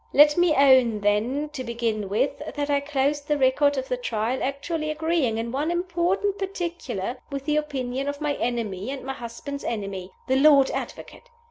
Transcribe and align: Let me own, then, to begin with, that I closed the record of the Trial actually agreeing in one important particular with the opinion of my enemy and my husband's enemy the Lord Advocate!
Let 0.13 0.35
me 0.35 0.55
own, 0.55 1.01
then, 1.01 1.49
to 1.49 1.63
begin 1.63 2.09
with, 2.09 2.39
that 2.55 2.71
I 2.71 2.79
closed 2.79 3.27
the 3.27 3.37
record 3.37 3.77
of 3.77 3.87
the 3.87 3.97
Trial 3.97 4.41
actually 4.41 4.89
agreeing 4.89 5.37
in 5.37 5.51
one 5.51 5.69
important 5.69 6.39
particular 6.39 7.17
with 7.31 7.45
the 7.45 7.57
opinion 7.57 8.07
of 8.07 8.19
my 8.19 8.33
enemy 8.37 8.89
and 8.89 9.03
my 9.03 9.13
husband's 9.13 9.63
enemy 9.63 10.09
the 10.27 10.37
Lord 10.37 10.71
Advocate! 10.71 11.29